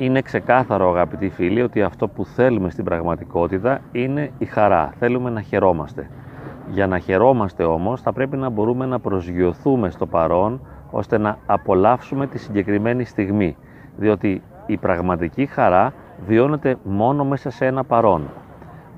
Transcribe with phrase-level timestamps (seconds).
[0.00, 4.92] Είναι ξεκάθαρο αγαπητοί φίλοι ότι αυτό που θέλουμε στην πραγματικότητα είναι η χαρά.
[4.98, 6.10] Θέλουμε να χαιρόμαστε.
[6.70, 12.26] Για να χαιρόμαστε όμως θα πρέπει να μπορούμε να προσγειωθούμε στο παρόν ώστε να απολαύσουμε
[12.26, 13.56] τη συγκεκριμένη στιγμή.
[13.96, 15.92] Διότι η πραγματική χαρά
[16.26, 18.28] βιώνεται μόνο μέσα σε ένα παρόν.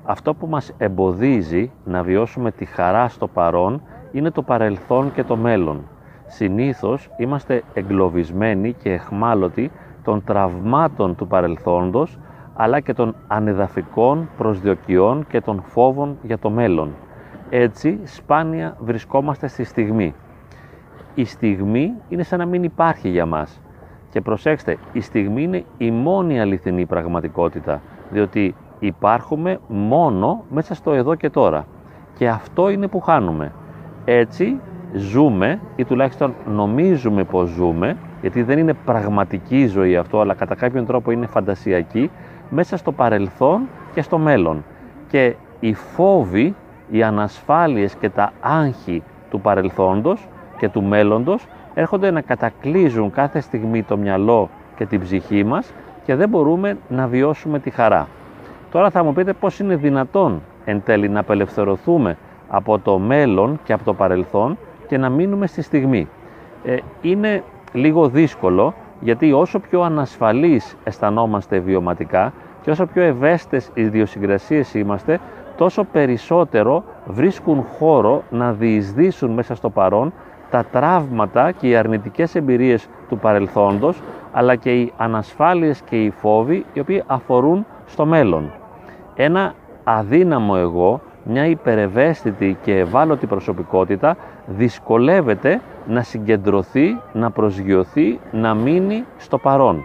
[0.03, 3.81] Αυτό που μας εμποδίζει να βιώσουμε τη χαρά στο παρόν
[4.11, 5.87] είναι το παρελθόν και το μέλλον.
[6.25, 9.71] Συνήθως είμαστε εγκλωβισμένοι και εχμάλωτοι
[10.03, 12.19] των τραυμάτων του παρελθόντος
[12.55, 16.91] αλλά και των ανεδαφικών προσδιοκιών και των φόβων για το μέλλον.
[17.49, 20.13] Έτσι σπάνια βρισκόμαστε στη στιγμή.
[21.15, 23.61] Η στιγμή είναι σαν να μην υπάρχει για μας.
[24.09, 31.15] Και προσέξτε, η στιγμή είναι η μόνη αληθινή πραγματικότητα, διότι υπάρχουμε μόνο μέσα στο εδώ
[31.15, 31.65] και τώρα.
[32.17, 33.51] Και αυτό είναι που χάνουμε.
[34.05, 34.59] Έτσι
[34.93, 40.85] ζούμε ή τουλάχιστον νομίζουμε πως ζούμε γιατί δεν είναι πραγματική ζωή αυτό αλλά κατά κάποιον
[40.85, 42.09] τρόπο είναι φαντασιακή
[42.49, 43.61] μέσα στο παρελθόν
[43.93, 44.63] και στο μέλλον
[45.07, 46.55] και οι φόβοι,
[46.89, 53.83] οι ανασφάλειες και τα άγχη του παρελθόντος και του μέλλοντος έρχονται να κατακλείζουν κάθε στιγμή
[53.83, 55.73] το μυαλό και την ψυχή μας
[56.05, 58.07] και δεν μπορούμε να βιώσουμε τη χαρά.
[58.71, 63.73] Τώρα θα μου πείτε πώς είναι δυνατόν εν τέλει να απελευθερωθούμε από το μέλλον και
[63.73, 64.57] από το παρελθόν
[64.91, 66.07] και να μείνουμε στη στιγμή.
[66.63, 74.73] Ε, είναι λίγο δύσκολο γιατί όσο πιο ανασφαλείς αισθανόμαστε βιωματικά και όσο πιο ευαίσθητες ιδιοσυγκρασίες
[74.73, 75.19] είμαστε
[75.57, 80.13] τόσο περισσότερο βρίσκουν χώρο να διεισδύσουν μέσα στο παρόν
[80.49, 86.65] τα τραύματα και οι αρνητικές εμπειρίες του παρελθόντος αλλά και οι ανασφάλειες και οι φόβοι
[86.73, 88.51] οι οποίοι αφορούν στο μέλλον.
[89.15, 89.53] Ένα
[89.83, 94.17] αδύναμο εγώ μια υπερευαίσθητη και ευάλωτη προσωπικότητα
[94.57, 99.83] δυσκολεύεται να συγκεντρωθεί, να προσγειωθεί, να μείνει στο παρόν.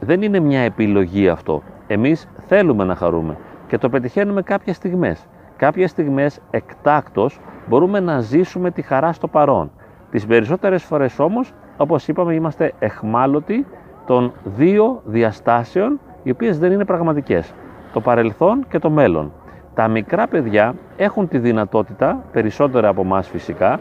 [0.00, 1.62] Δεν είναι μια επιλογή αυτό.
[1.86, 5.26] Εμείς θέλουμε να χαρούμε και το πετυχαίνουμε κάποιες στιγμές.
[5.56, 9.70] Κάποιες στιγμές εκτάκτος μπορούμε να ζήσουμε τη χαρά στο παρόν.
[10.10, 13.66] Τις περισσότερες φορές όμως, όπως είπαμε, είμαστε εχμάλωτοι
[14.06, 17.54] των δύο διαστάσεων οι οποίες δεν είναι πραγματικές.
[17.92, 19.32] Το παρελθόν και το μέλλον.
[19.78, 23.80] Τα μικρά παιδιά έχουν τη δυνατότητα, περισσότερα από εμάς φυσικά,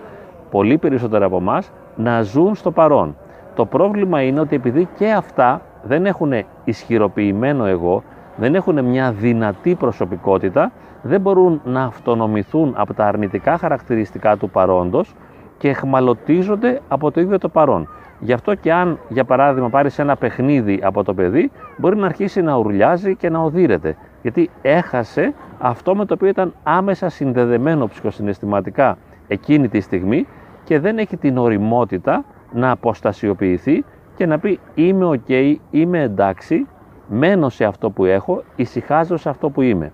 [0.52, 3.16] πολύ περισσότερα από εμάς, να ζουν στο παρόν.
[3.56, 8.04] Το πρόβλημα είναι ότι επειδή και αυτά δεν έχουν ισχυροποιημένο εγώ,
[8.36, 10.72] δεν έχουν μια δυνατή προσωπικότητα,
[11.02, 15.16] δεν μπορούν να αυτονομηθούν από τα αρνητικά χαρακτηριστικά του παρόντος
[15.58, 17.88] και εχμαλωτίζονται από το ίδιο το παρόν.
[18.20, 22.42] Γι' αυτό και αν, για παράδειγμα, πάρεις ένα παιχνίδι από το παιδί, μπορεί να αρχίσει
[22.42, 23.96] να ουρλιάζει και να οδύρεται.
[24.28, 30.28] Γιατί έχασε αυτό με το οποίο ήταν άμεσα συνδεδεμένο ψυχοσυναισθηματικά εκείνη τη στιγμή
[30.64, 33.84] και δεν έχει την οριμότητα να αποστασιοποιηθεί
[34.16, 36.68] και να πει είμαι ok, είμαι εντάξει,
[37.08, 39.92] μένω σε αυτό που έχω, ησυχάζω σε αυτό που είμαι.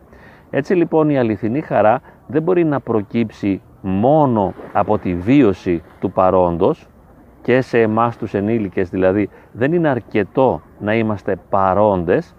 [0.50, 6.88] Έτσι λοιπόν η αληθινή χαρά δεν μπορεί να προκύψει μόνο από τη βίωση του παρόντος
[7.42, 12.36] και σε εμάς τους ενήλικες δηλαδή δεν είναι αρκετό να είμαστε παρόντες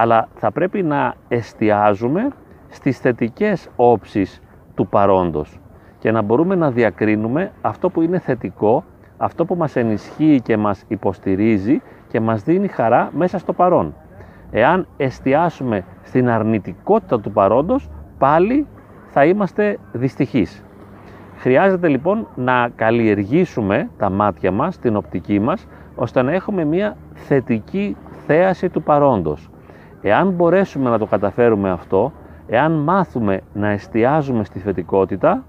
[0.00, 2.28] αλλά θα πρέπει να εστιάζουμε
[2.68, 4.42] στις θετικές όψεις
[4.74, 5.60] του παρόντος
[5.98, 8.84] και να μπορούμε να διακρίνουμε αυτό που είναι θετικό,
[9.16, 13.94] αυτό που μας ενισχύει και μας υποστηρίζει και μας δίνει χαρά μέσα στο παρόν.
[14.50, 18.66] Εάν εστιάσουμε στην αρνητικότητα του παρόντος, πάλι
[19.08, 20.64] θα είμαστε δυστυχείς.
[21.36, 27.96] Χρειάζεται λοιπόν να καλλιεργήσουμε τα μάτια μας, την οπτική μας, ώστε να έχουμε μια θετική
[28.26, 29.50] θέαση του παρόντος.
[30.02, 32.12] Εάν μπορέσουμε να το καταφέρουμε αυτό,
[32.46, 35.44] εάν μάθουμε να εστιάζουμε στη θετικότητα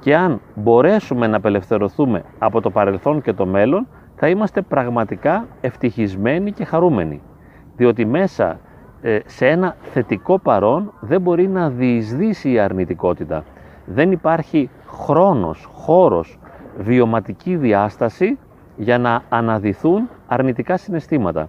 [0.00, 6.52] και αν μπορέσουμε να απελευθερωθούμε από το παρελθόν και το μέλλον, θα είμαστε πραγματικά ευτυχισμένοι
[6.52, 7.22] και χαρούμενοι.
[7.76, 8.58] Διότι μέσα
[9.02, 13.44] ε, σε ένα θετικό παρόν δεν μπορεί να διεισδύσει η αρνητικότητα.
[13.86, 16.38] Δεν υπάρχει χρόνος, χώρος,
[16.78, 18.38] βιωματική διάσταση
[18.76, 21.48] για να αναδυθούν αρνητικά συναισθήματα.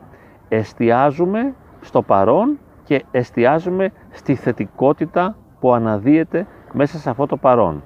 [0.53, 7.83] Εστιάζουμε στο παρόν και εστιάζουμε στη θετικότητα που αναδύεται μέσα σε αυτό το παρόν.